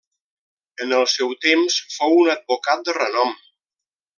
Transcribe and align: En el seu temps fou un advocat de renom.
En 0.85 0.95
el 0.99 1.05
seu 1.15 1.35
temps 1.47 1.77
fou 1.99 2.17
un 2.25 2.33
advocat 2.35 2.85
de 2.89 2.99
renom. 3.01 3.37